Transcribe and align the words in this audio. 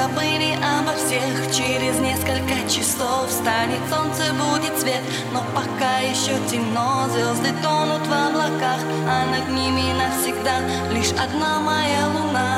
забыли 0.00 0.56
обо 0.56 0.92
всех. 0.96 1.54
Через 1.54 1.98
несколько 2.00 2.56
часов 2.68 3.30
станет 3.30 3.80
солнце, 3.90 4.32
будет 4.32 4.78
свет. 4.78 5.02
Но 5.32 5.42
пока 5.54 5.98
еще 5.98 6.32
темно, 6.50 7.06
звезды 7.12 7.50
тонут 7.62 8.06
в 8.06 8.12
облаках 8.12 8.80
А 9.08 9.26
над 9.26 9.48
ними 9.50 9.92
навсегда 9.92 10.60
лишь 10.92 11.12
одна 11.12 11.60
моя 11.60 12.08
луна. 12.14 12.49